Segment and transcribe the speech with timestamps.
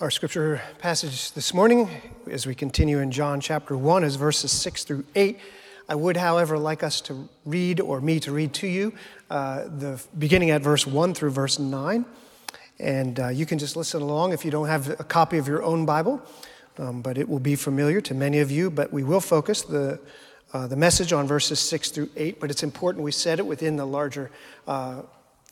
[0.00, 1.90] Our scripture passage this morning,
[2.30, 5.40] as we continue in John chapter 1, is verses 6 through 8.
[5.88, 8.92] I would, however, like us to read, or me to read to you,
[9.28, 12.04] uh, the beginning at verse 1 through verse 9.
[12.78, 15.64] And uh, you can just listen along if you don't have a copy of your
[15.64, 16.22] own Bible,
[16.78, 18.70] um, but it will be familiar to many of you.
[18.70, 19.98] But we will focus the,
[20.52, 23.74] uh, the message on verses 6 through 8, but it's important we set it within
[23.74, 24.30] the larger
[24.68, 25.02] uh,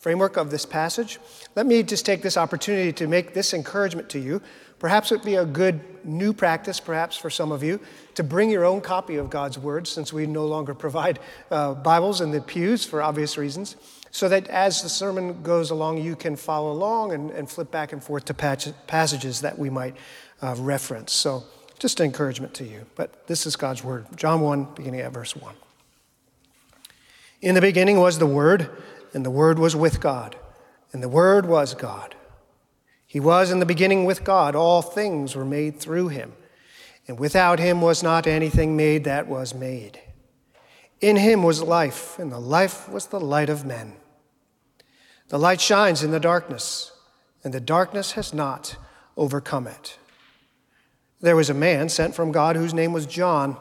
[0.06, 1.18] framework of this passage,
[1.56, 4.40] let me just take this opportunity to make this encouragement to you.
[4.78, 7.80] Perhaps it would be a good new practice, perhaps for some of you,
[8.14, 11.18] to bring your own copy of God's Word, since we no longer provide
[11.50, 13.74] uh, Bibles in the pews for obvious reasons,
[14.12, 17.92] so that as the sermon goes along, you can follow along and, and flip back
[17.92, 19.96] and forth to patch, passages that we might
[20.40, 21.12] uh, reference.
[21.14, 21.42] So,
[21.80, 22.86] just an encouragement to you.
[22.94, 24.06] But this is God's Word.
[24.14, 25.52] John 1, beginning at verse 1.
[27.42, 28.70] In the beginning was the Word
[29.16, 30.36] and the Word was with God,
[30.92, 32.14] and the Word was God.
[33.06, 34.54] He was in the beginning with God.
[34.54, 36.34] All things were made through him,
[37.08, 39.98] and without him was not anything made that was made.
[41.00, 43.94] In him was life, and the life was the light of men.
[45.28, 46.92] The light shines in the darkness,
[47.42, 48.76] and the darkness has not
[49.16, 49.96] overcome it.
[51.22, 53.56] There was a man sent from God whose name was John.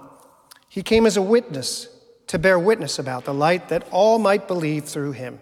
[0.67, 1.94] He came as a witness
[2.35, 5.39] to bear witness about the light that all might believe through him.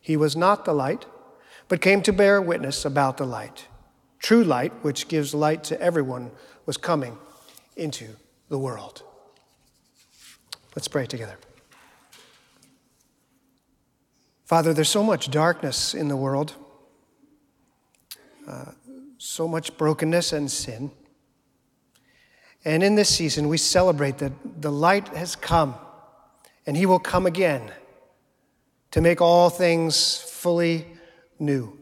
[0.00, 1.06] He was not the light,
[1.68, 3.68] but came to bear witness about the light.
[4.18, 6.32] True light, which gives light to everyone,
[6.66, 7.16] was coming
[7.76, 8.08] into
[8.48, 9.04] the world.
[10.74, 11.38] Let's pray together.
[14.46, 16.54] Father, there's so much darkness in the world,
[18.48, 18.72] uh,
[19.18, 20.90] so much brokenness and sin.
[22.64, 25.76] And in this season, we celebrate that the light has come
[26.66, 27.70] and he will come again
[28.90, 30.86] to make all things fully
[31.38, 31.78] new.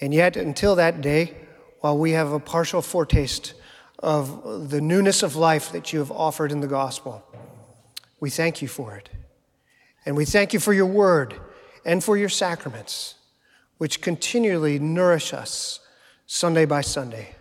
[0.00, 1.34] And yet, until that day,
[1.80, 3.54] while we have a partial foretaste
[3.98, 7.24] of the newness of life that you have offered in the gospel,
[8.20, 9.08] we thank you for it.
[10.04, 11.34] And we thank you for your word
[11.84, 13.14] and for your sacraments,
[13.78, 15.80] which continually nourish us
[16.26, 17.36] Sunday by Sunday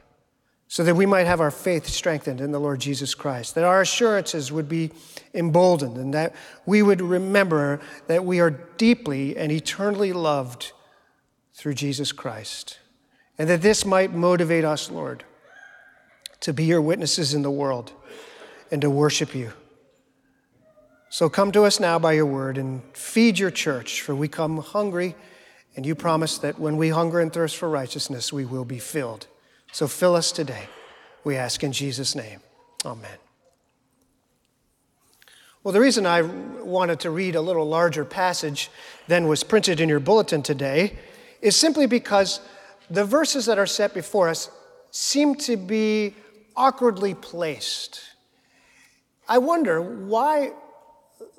[0.72, 3.82] so that we might have our faith strengthened in the Lord Jesus Christ, that our
[3.82, 4.92] assurances would be
[5.34, 6.34] emboldened, and that
[6.66, 10.72] we would remember that we are deeply and eternally loved
[11.54, 12.80] through Jesus Christ,
[13.38, 15.26] and that this might motivate us, Lord,
[16.40, 17.92] to be your witnesses in the world
[18.72, 19.52] and to worship you.
[21.10, 24.60] So come to us now by your word and feed your church, for we come
[24.60, 25.16] hungry,
[25.76, 29.28] and you promise that when we hunger and thirst for righteousness, we will be filled.
[29.72, 30.68] So fill us today,
[31.24, 32.42] we ask in Jesus' name.
[32.86, 33.18] Amen.
[35.64, 38.72] Well, the reason I wanted to read a little larger passage
[39.08, 40.98] than was printed in your bulletin today
[41.40, 42.40] is simply because
[42.90, 44.50] the verses that are set before us
[44.90, 46.16] seem to be
[46.56, 48.02] awkwardly placed.
[49.28, 50.52] I wonder why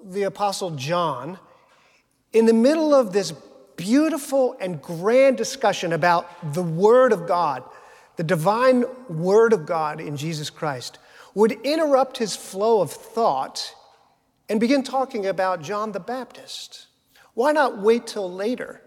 [0.03, 1.39] the Apostle John,
[2.33, 3.33] in the middle of this
[3.77, 7.65] beautiful and grand discussion about the Word of God,
[8.17, 10.99] the divine Word of God in Jesus Christ,
[11.35, 13.75] would interrupt his flow of thought
[14.49, 16.87] and begin talking about John the Baptist.
[17.35, 18.83] Why not wait till later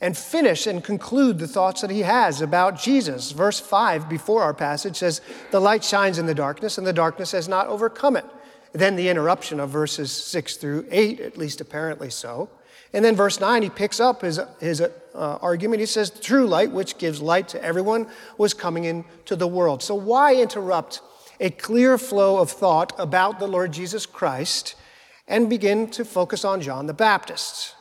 [0.00, 3.32] and finish and conclude the thoughts that he has about Jesus?
[3.32, 7.32] Verse 5 before our passage says, The light shines in the darkness, and the darkness
[7.32, 8.26] has not overcome it.
[8.72, 12.50] Then the interruption of verses 6 through 8, at least apparently so.
[12.92, 15.80] And then verse 9, he picks up his, his uh, argument.
[15.80, 18.06] He says, true light, which gives light to everyone,
[18.38, 19.82] was coming into the world.
[19.82, 21.02] So, why interrupt
[21.40, 24.74] a clear flow of thought about the Lord Jesus Christ
[25.26, 27.74] and begin to focus on John the Baptist?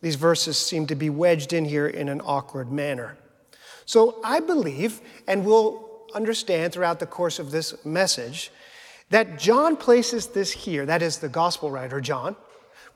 [0.00, 3.18] These verses seem to be wedged in here in an awkward manner.
[3.84, 8.50] So, I believe, and we'll understand throughout the course of this message,
[9.10, 12.36] that John places this here, that is, the gospel writer John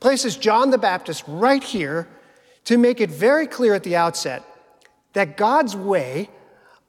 [0.02, 2.08] places John the Baptist right here
[2.64, 4.42] to make it very clear at the outset
[5.12, 6.28] that God's way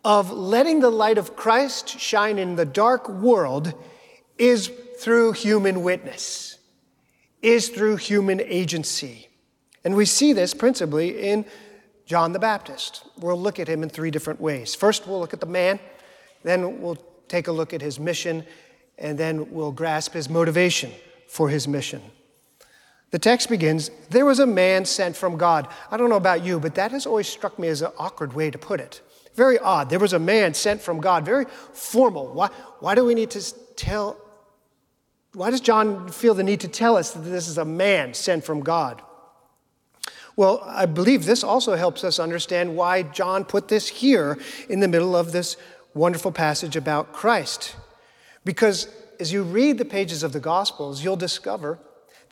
[0.04, 3.74] of letting the light of Christ shine in the dark world
[4.38, 6.58] is through human witness,
[7.42, 9.30] is through human agency.
[9.84, 11.46] And we see this principally in
[12.08, 13.06] John the Baptist.
[13.20, 14.74] We'll look at him in three different ways.
[14.74, 15.80] First, we'll look at the man,
[16.44, 16.98] then we'll
[17.28, 18.44] take a look at his mission,
[18.98, 20.92] and then we'll grasp his motivation
[21.28, 22.02] for his mission.
[23.13, 25.68] The text begins There was a man sent from God.
[25.92, 28.50] I don't know about you, but that has always struck me as an awkward way
[28.50, 29.01] to put it.
[29.36, 29.92] Very odd.
[29.92, 32.33] There was a man sent from God, very formal.
[32.33, 32.48] Why,
[32.80, 34.18] why do we need to tell?
[35.33, 38.44] Why does John feel the need to tell us that this is a man sent
[38.44, 39.04] from God?
[40.36, 44.39] Well, I believe this also helps us understand why John put this here
[44.69, 45.56] in the middle of this
[45.94, 47.75] wonderful passage about Christ.
[48.44, 48.88] Because
[49.19, 51.77] as you read the pages of the Gospels, you'll discover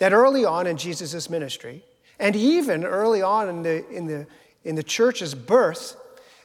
[0.01, 1.83] that early on in Jesus' ministry,
[2.17, 4.25] and even early on in the, in, the,
[4.63, 5.95] in the church's birth,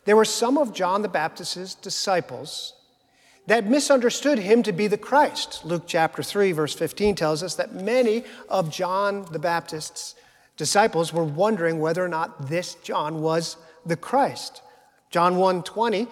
[0.04, 2.74] there were some of John the Baptist's disciples
[3.46, 5.64] that misunderstood him to be the Christ.
[5.64, 10.16] Luke chapter 3, verse 15 tells us that many of John the Baptist's
[10.58, 13.56] disciples were wondering whether or not this John was
[13.86, 14.60] the Christ.
[15.08, 16.08] John 1 20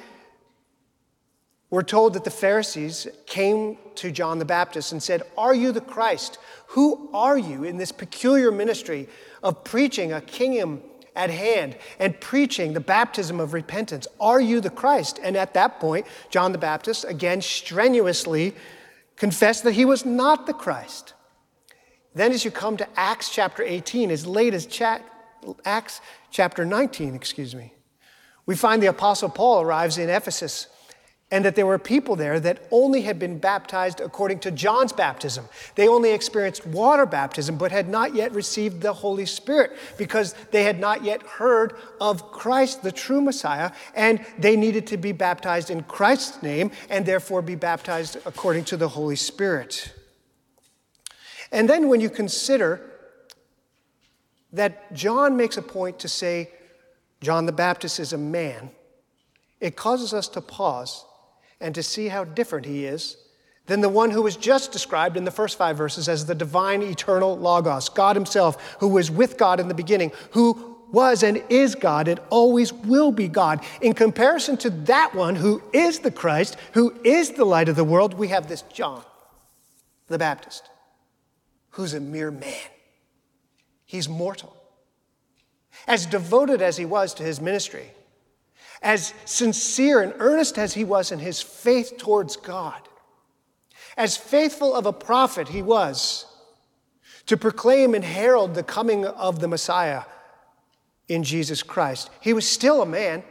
[1.75, 5.81] we're told that the Pharisees came to John the Baptist and said, Are you the
[5.81, 6.39] Christ?
[6.69, 9.09] Who are you in this peculiar ministry
[9.43, 10.83] of preaching a kingdom
[11.17, 14.07] at hand and preaching the baptism of repentance?
[14.21, 15.19] Are you the Christ?
[15.21, 18.55] And at that point, John the Baptist again strenuously
[19.17, 21.15] confessed that he was not the Christ.
[22.15, 25.03] Then, as you come to Acts chapter 18, as late as cha-
[25.65, 26.01] Acts
[26.31, 27.75] chapter 19, excuse me,
[28.47, 30.69] we find the Apostle Paul arrives in Ephesus
[31.35, 35.49] and that there were people there that only had been baptized according to John's baptism.
[35.75, 40.63] They only experienced water baptism, but had not yet received the Holy Spirit because they
[40.63, 45.71] had not yet heard of Christ, the true Messiah, and they needed to be baptized
[45.71, 49.93] in Christ's name and therefore be baptized according to the Holy Spirit.
[51.51, 52.81] And then when you consider
[54.53, 56.53] that John makes a point to say
[57.21, 58.71] John the Baptist is a man,
[59.59, 61.05] it causes us to pause
[61.61, 63.17] and to see how different he is
[63.67, 66.83] than the one who was just described in the first five verses as the divine
[66.83, 71.75] eternal Logos, God Himself, who was with God in the beginning, who was and is
[71.75, 73.65] God and always will be God.
[73.81, 77.85] In comparison to that one who is the Christ, who is the light of the
[77.85, 79.03] world, we have this John
[80.09, 80.69] the Baptist,
[81.71, 82.69] who's a mere man.
[83.87, 84.55] He's mortal.
[85.87, 87.91] As devoted as he was to his ministry,
[88.85, 92.81] as sincere and earnest as he was in his faith towards God,
[93.97, 96.27] as faithful of a prophet he was
[97.27, 100.03] to proclaim and herald the coming of the Messiah
[101.09, 103.25] in Jesus Christ, he was still a man.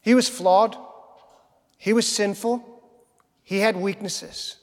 [0.00, 0.76] He was flawed,
[1.76, 2.82] he was sinful,
[3.42, 4.56] he had weaknesses.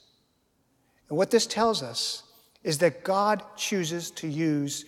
[1.10, 2.24] And what this tells us
[2.64, 4.86] is that God chooses to use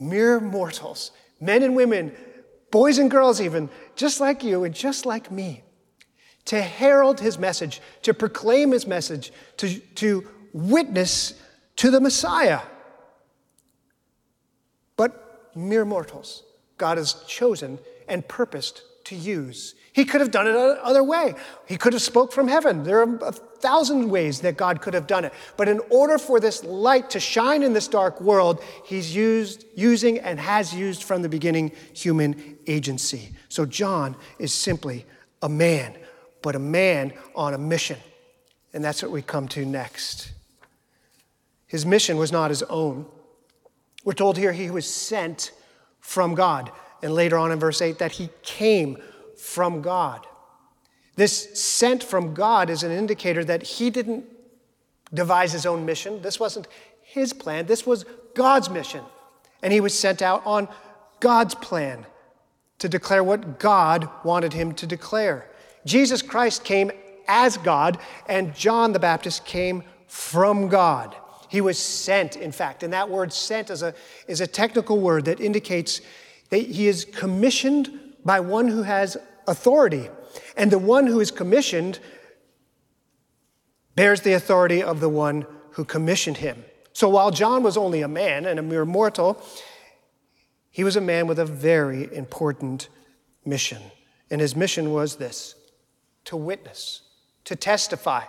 [0.00, 1.10] mere mortals,
[1.40, 2.12] men and women
[2.70, 5.62] boys and girls, even, just like you and just like me,
[6.46, 11.34] to herald his message, to proclaim his message, to, to witness
[11.76, 12.60] to the Messiah.
[14.96, 16.42] But mere mortals,
[16.76, 17.78] God has chosen
[18.08, 19.74] and purposed to use.
[19.92, 21.34] He could have done it another way.
[21.66, 22.82] He could have spoke from heaven.
[22.82, 25.32] There are thousand ways that God could have done it.
[25.56, 30.18] But in order for this light to shine in this dark world, he's used using
[30.18, 33.30] and has used from the beginning human agency.
[33.48, 35.06] So John is simply
[35.42, 35.96] a man,
[36.42, 37.98] but a man on a mission.
[38.72, 40.32] And that's what we come to next.
[41.66, 43.06] His mission was not his own.
[44.04, 45.52] We're told here he was sent
[46.00, 46.72] from God
[47.02, 48.98] and later on in verse 8 that he came
[49.36, 50.26] from God.
[51.18, 54.24] This sent from God is an indicator that he didn't
[55.12, 56.22] devise his own mission.
[56.22, 56.68] This wasn't
[57.02, 58.04] his plan, this was
[58.34, 59.02] God's mission.
[59.60, 60.68] And he was sent out on
[61.18, 62.06] God's plan
[62.78, 65.50] to declare what God wanted him to declare.
[65.84, 66.92] Jesus Christ came
[67.26, 67.98] as God,
[68.28, 71.16] and John the Baptist came from God.
[71.48, 73.92] He was sent, in fact, and that word sent is a,
[74.28, 76.00] is a technical word that indicates
[76.50, 79.16] that he is commissioned by one who has
[79.48, 80.10] authority.
[80.56, 81.98] And the one who is commissioned
[83.94, 86.64] bears the authority of the one who commissioned him.
[86.92, 89.42] So while John was only a man and a mere mortal,
[90.70, 92.88] he was a man with a very important
[93.44, 93.82] mission.
[94.30, 95.54] And his mission was this
[96.26, 97.02] to witness,
[97.44, 98.24] to testify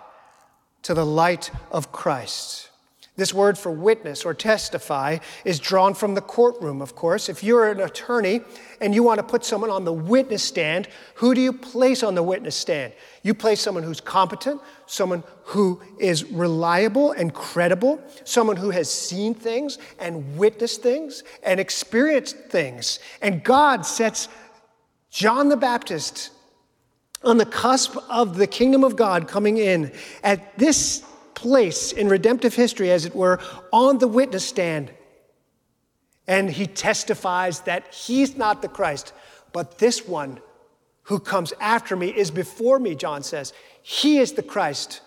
[0.82, 2.69] to the light of Christ.
[3.16, 7.28] This word for witness or testify is drawn from the courtroom, of course.
[7.28, 8.40] If you're an attorney
[8.80, 12.14] and you want to put someone on the witness stand, who do you place on
[12.14, 12.94] the witness stand?
[13.22, 19.34] You place someone who's competent, someone who is reliable and credible, someone who has seen
[19.34, 23.00] things and witnessed things and experienced things.
[23.20, 24.28] And God sets
[25.10, 26.30] John the Baptist
[27.22, 31.04] on the cusp of the kingdom of God coming in at this
[31.40, 33.40] place in redemptive history, as it were,
[33.72, 34.92] on the witness stand.
[36.28, 39.14] And he testifies that he's not the Christ,
[39.54, 40.40] but this one
[41.04, 43.54] who comes after me is before me, John says.
[43.82, 45.00] He is the Christ.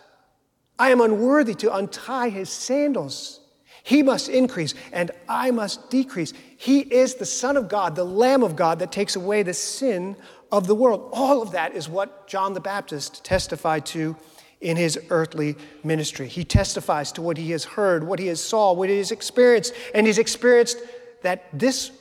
[0.79, 3.39] I am unworthy to untie his sandals.
[3.83, 6.33] He must increase and I must decrease.
[6.57, 10.15] He is the Son of God, the Lamb of God that takes away the sin
[10.51, 11.11] of the world.
[11.13, 14.15] All of that is what John the Baptist testified to
[14.63, 16.27] in his earthly ministry.
[16.27, 19.73] He testifies to what he has heard, what he has saw, what he has experienced,
[19.93, 20.77] and he's experienced
[21.21, 21.91] that this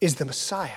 [0.00, 0.70] is the Messiah.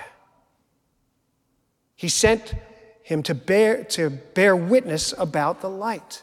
[1.94, 2.54] He sent
[3.02, 6.22] him to bear, to bear witness about the light.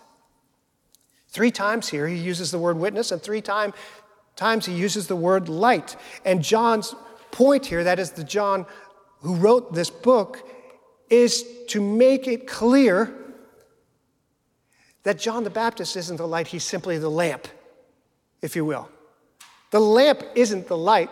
[1.30, 3.74] Three times here he uses the word witness, and three time,
[4.36, 5.96] times he uses the word light.
[6.24, 6.94] And John's
[7.32, 8.66] point here, that is the John
[9.22, 10.48] who wrote this book,
[11.10, 13.14] is to make it clear
[15.06, 17.48] that John the Baptist isn't the light, he's simply the lamp,
[18.42, 18.90] if you will.
[19.72, 21.10] The lamp isn't the light,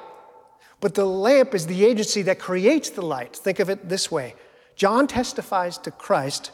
[0.81, 3.35] but the lamp is the agency that creates the light.
[3.35, 4.35] Think of it this way
[4.75, 6.51] John testifies to Christ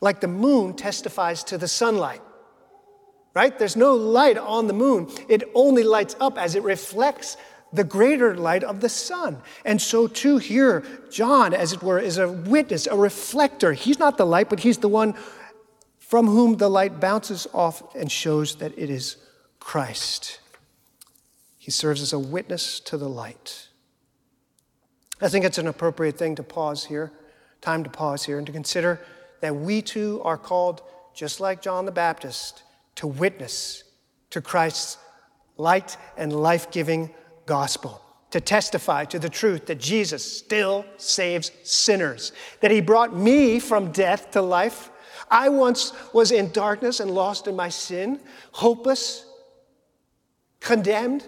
[0.00, 2.20] like the moon testifies to the sunlight
[3.34, 3.58] right?
[3.58, 5.08] There's no light on the moon.
[5.28, 7.36] It only lights up as it reflects
[7.72, 9.40] the greater light of the sun.
[9.64, 13.72] And so, too, here, John, as it were, is a witness, a reflector.
[13.72, 15.14] He's not the light, but he's the one
[16.12, 19.16] from whom the light bounces off and shows that it is
[19.60, 20.40] Christ.
[21.56, 23.68] He serves as a witness to the light.
[25.22, 27.12] I think it's an appropriate thing to pause here,
[27.62, 29.00] time to pause here, and to consider
[29.40, 30.82] that we too are called,
[31.14, 32.62] just like John the Baptist,
[32.96, 33.82] to witness
[34.28, 34.98] to Christ's
[35.56, 37.08] light and life giving
[37.46, 38.02] gospel,
[38.32, 43.92] to testify to the truth that Jesus still saves sinners, that he brought me from
[43.92, 44.90] death to life.
[45.32, 48.20] I once was in darkness and lost in my sin,
[48.52, 49.24] hopeless,
[50.60, 51.26] condemned.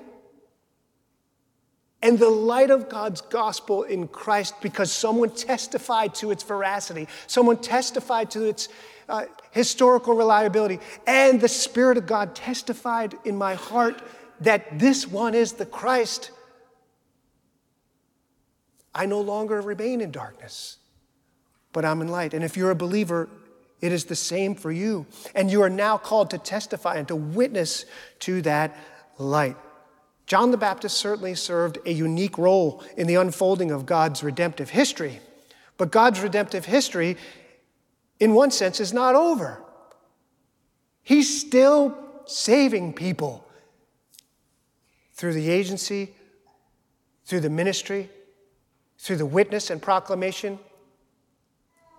[2.02, 7.56] And the light of God's gospel in Christ, because someone testified to its veracity, someone
[7.56, 8.68] testified to its
[9.08, 10.80] uh, historical reliability.
[11.06, 14.02] And the Spirit of God testified in my heart
[14.40, 16.30] that this one is the Christ.
[18.94, 20.76] I no longer remain in darkness,
[21.72, 22.34] but I'm in light.
[22.34, 23.30] And if you're a believer,
[23.80, 25.06] it is the same for you.
[25.34, 27.84] And you are now called to testify and to witness
[28.20, 28.76] to that
[29.18, 29.56] light.
[30.26, 35.20] John the Baptist certainly served a unique role in the unfolding of God's redemptive history.
[35.76, 37.16] But God's redemptive history
[38.20, 39.62] in one sense, is not over.
[41.02, 43.46] He's still saving people
[45.12, 46.14] through the agency,
[47.24, 48.08] through the ministry,
[48.98, 50.58] through the witness and proclamation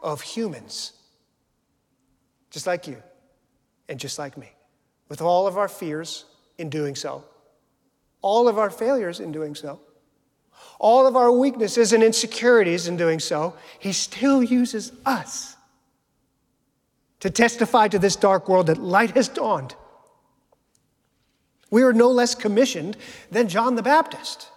[0.01, 0.93] of humans,
[2.55, 3.03] just like you
[3.89, 4.49] and just like me,
[5.09, 6.23] with all of our fears
[6.57, 7.21] in doing so,
[8.21, 9.81] all of our failures in doing so,
[10.79, 13.57] all of our weaknesses and insecurities in doing so.
[13.77, 15.57] He still uses us
[17.19, 19.75] to testify to this dark world that light has dawned.
[21.69, 22.95] We are no less commissioned
[23.31, 24.47] than John the Baptist.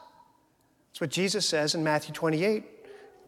[0.92, 2.64] That's what Jesus says in Matthew 28.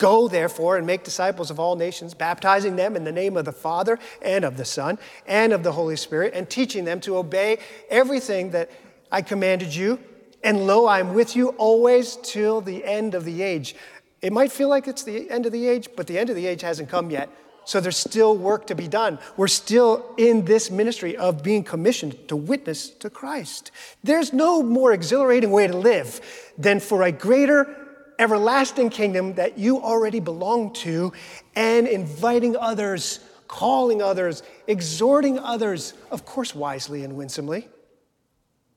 [0.01, 3.53] Go, therefore, and make disciples of all nations, baptizing them in the name of the
[3.53, 7.59] Father and of the Son and of the Holy Spirit, and teaching them to obey
[7.91, 8.71] everything that
[9.13, 10.01] I commanded you.
[10.43, 13.77] And lo, I am with you always till the end of the age.
[14.23, 16.47] It might feel like it's the end of the age, but the end of the
[16.47, 17.29] age hasn't come yet.
[17.67, 19.19] So there's still work to be done.
[19.37, 23.71] We're still in this ministry of being commissioned to witness to Christ.
[24.03, 26.23] There's no more exhilarating way to live
[26.57, 27.80] than for a greater
[28.21, 31.11] everlasting kingdom that you already belong to
[31.57, 37.67] and inviting others, calling others, exhorting others, of course, wisely and winsomely,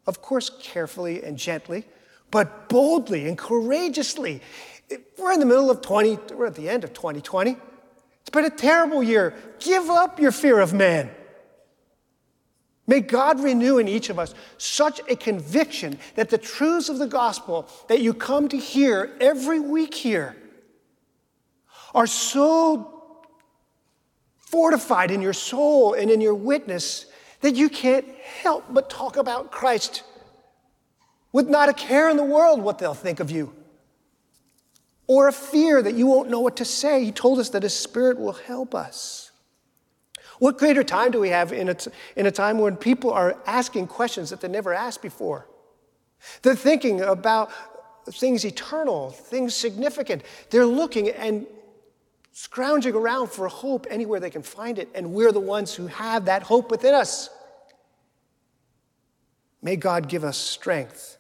[0.08, 1.84] of course, carefully and gently,
[2.32, 4.42] but boldly and courageously.
[5.20, 7.58] We're in the middle of 20, we're at the end of 2020.
[8.22, 9.36] It's been a terrible year.
[9.60, 11.12] Give up your fear of man.
[12.86, 17.08] May God renew in each of us such a conviction that the truths of the
[17.08, 20.36] gospel that you come to hear every week here
[21.96, 23.16] are so
[24.38, 27.06] fortified in your soul and in your witness
[27.42, 28.08] that you can't
[28.42, 30.04] help but talk about Christ
[31.32, 33.54] with not a care in the world what they'll think of you
[35.08, 37.04] or a fear that you won't know what to say.
[37.04, 39.32] He told us that His Spirit will help us.
[40.40, 41.75] What greater time do we have in a,
[42.16, 45.48] in a time when people are asking questions that they never asked before?
[46.42, 47.52] They're thinking about
[48.12, 50.24] things eternal, things significant.
[50.50, 51.46] They're looking and
[52.32, 56.25] scrounging around for hope anywhere they can find it, and we're the ones who have
[56.25, 57.30] that hope within us.
[59.62, 61.18] May God give us strength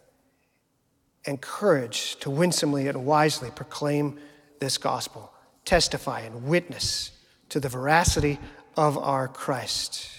[1.25, 4.19] and courage to winsomely and wisely proclaim
[4.59, 5.31] this gospel,
[5.65, 7.11] testify and witness
[7.49, 8.39] to the veracity
[8.75, 10.09] of our Christ.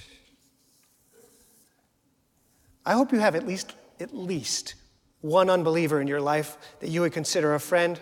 [2.86, 4.74] I hope you have at least at least
[5.20, 7.98] one unbeliever in your life that you would consider a friend,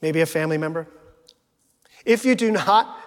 [0.00, 0.86] maybe a family member?
[2.04, 2.98] If you do not,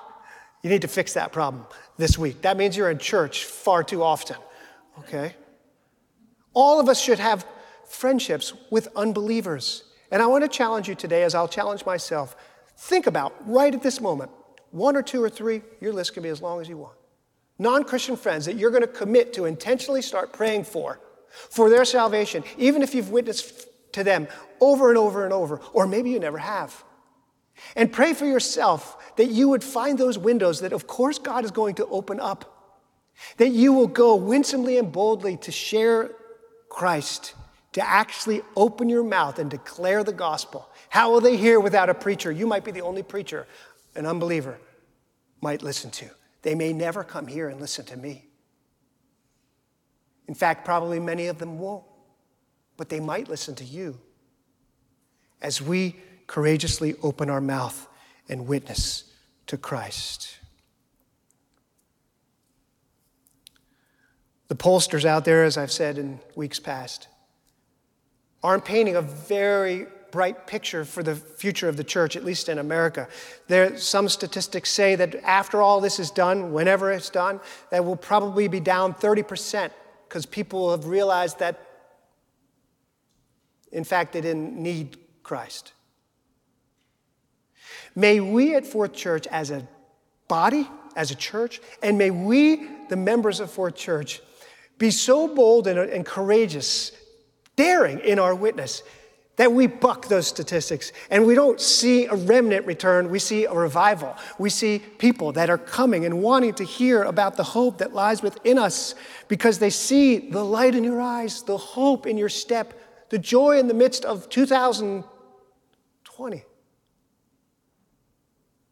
[0.62, 1.66] you need to fix that problem
[1.98, 2.44] this week.
[2.44, 4.38] That means you're in church far too often,
[5.00, 5.36] okay?
[6.54, 7.46] All of us should have
[7.88, 9.84] friendships with unbelievers.
[10.12, 12.36] And I want to challenge you today, as I'll challenge myself.
[12.78, 14.30] Think about right at this moment
[14.72, 16.96] one or two or three, your list can be as long as you want.
[17.60, 21.00] Non Christian friends that you're going to commit to intentionally start praying for,
[21.30, 24.28] for their salvation, even if you've witnessed to them
[24.60, 26.84] over and over and over, or maybe you never have.
[27.76, 31.52] And pray for yourself that you would find those windows that, of course, God is
[31.52, 32.48] going to open up.
[33.38, 36.12] That you will go winsomely and boldly to share
[36.70, 37.36] Christ,
[37.74, 40.68] to actually open your mouth and declare the gospel.
[40.90, 42.32] How will they hear without a preacher?
[42.32, 43.46] You might be the only preacher
[43.96, 44.60] an unbeliever
[45.42, 46.10] might listen to.
[46.42, 48.26] They may never come here and listen to me.
[50.28, 51.84] In fact, probably many of them won't,
[52.78, 54.00] but they might listen to you
[55.42, 55.96] as we
[56.28, 57.88] courageously open our mouth
[58.30, 59.12] and witness
[59.48, 60.38] to Christ.
[64.48, 67.08] The pollsters out there, as I've said in weeks past,
[68.44, 72.60] aren't painting a very bright picture for the future of the church, at least in
[72.60, 73.08] America.
[73.48, 77.40] There, some statistics say that after all this is done, whenever it's done,
[77.70, 79.72] that will probably be down 30%
[80.08, 81.60] because people have realized that,
[83.72, 85.74] in fact, they didn't need Christ.
[87.96, 89.68] May we at Fourth Church, as a
[90.28, 94.22] body, as a church, and may we, the members of Fourth Church,
[94.78, 96.92] be so bold and, and courageous,
[97.56, 98.84] daring in our witness
[99.38, 103.54] that we buck those statistics and we don't see a remnant return, we see a
[103.54, 104.16] revival.
[104.38, 108.22] We see people that are coming and wanting to hear about the hope that lies
[108.22, 108.94] within us
[109.28, 113.58] because they see the light in your eyes, the hope in your step, the joy
[113.58, 116.44] in the midst of 2020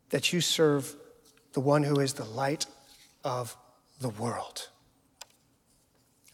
[0.09, 0.95] that you serve
[1.53, 2.65] the one who is the light
[3.23, 3.55] of
[3.99, 4.69] the world.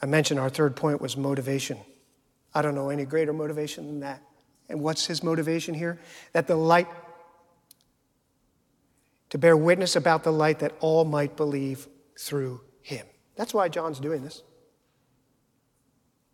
[0.02, 1.78] I mentioned our third point was motivation.
[2.56, 4.24] I don't know any greater motivation than that.
[4.70, 6.00] And what's his motivation here?
[6.34, 6.88] That the light,
[9.30, 11.88] to bear witness about the light that all might believe
[12.18, 13.06] through him.
[13.36, 14.42] That's why John's doing this.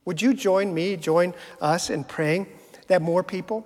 [0.06, 2.48] Would you join me, join us in praying
[2.88, 3.66] that more people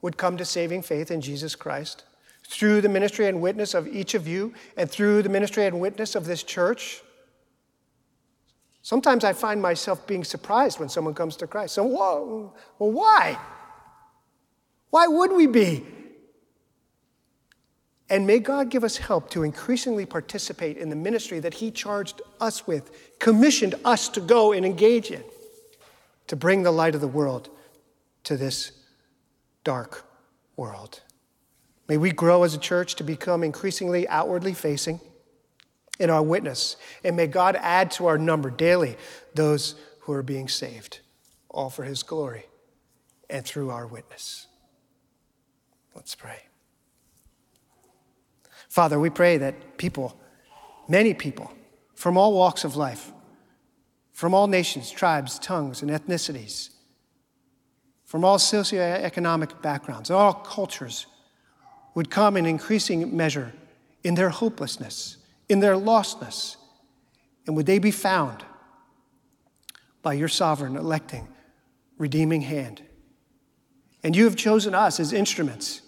[0.00, 2.04] would come to saving faith in Jesus Christ?
[2.48, 6.14] through the ministry and witness of each of you and through the ministry and witness
[6.14, 7.02] of this church.
[8.86, 11.74] Sometimes I find myself being surprised when someone comes to Christ.
[11.74, 13.36] So, whoa, well, why?
[14.90, 15.84] Why would we be?
[18.08, 22.22] And may God give us help to increasingly participate in the ministry that He charged
[22.40, 25.24] us with, commissioned us to go and engage in,
[26.28, 27.50] to bring the light of the world
[28.22, 28.70] to this
[29.64, 30.04] dark
[30.56, 31.00] world.
[31.88, 35.00] May we grow as a church to become increasingly outwardly facing
[35.98, 36.76] in our witness.
[37.04, 38.96] And may God add to our number daily
[39.34, 41.00] those who are being saved,
[41.48, 42.46] all for his glory
[43.28, 44.46] and through our witness.
[45.94, 46.42] Let's pray.
[48.68, 50.18] Father, we pray that people,
[50.88, 51.50] many people,
[51.94, 53.10] from all walks of life,
[54.12, 56.70] from all nations, tribes, tongues, and ethnicities,
[58.04, 61.06] from all socioeconomic backgrounds, all cultures,
[61.94, 63.52] would come in increasing measure
[64.04, 65.16] in their hopelessness,
[65.48, 66.56] in their lostness,
[67.46, 68.44] and would they be found
[70.02, 71.26] by your sovereign, electing,
[71.98, 72.80] redeeming hand.
[74.04, 75.82] And you have chosen us as instruments,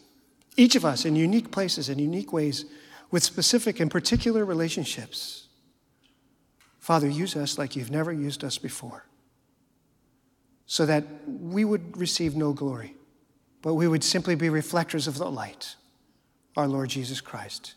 [0.57, 2.65] each of us in unique places and unique ways,
[3.13, 5.47] with specific and particular relationships.
[6.81, 9.07] Father, use us like you've never used us before,
[10.67, 12.97] so that we would receive no glory,
[13.63, 15.77] but we would simply be reflectors of the light
[16.57, 17.75] our Lord Jesus Christ.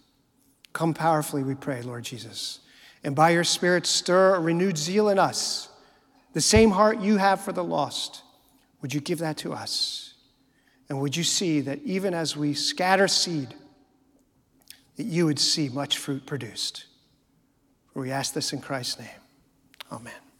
[0.73, 2.60] Come powerfully, we pray, Lord Jesus.
[3.03, 5.69] And by your Spirit, stir a renewed zeal in us,
[6.34, 8.23] the same heart you have for the lost.
[8.81, 10.13] Would you give that to us?
[10.89, 13.53] And would you see that even as we scatter seed,
[14.97, 16.86] that you would see much fruit produced?
[17.93, 19.10] For we ask this in Christ's name.
[19.91, 20.31] Amen.